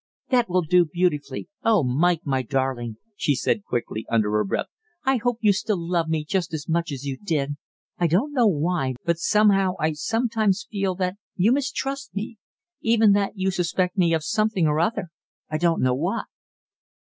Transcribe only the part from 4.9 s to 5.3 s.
"I